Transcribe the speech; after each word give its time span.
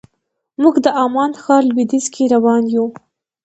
موږ 0.61 0.75
د 0.85 0.87
عمان 1.01 1.31
ښار 1.41 1.61
لویدیځ 1.69 2.05
کې 2.13 2.23
روان 2.35 2.63
یو. 2.75 2.85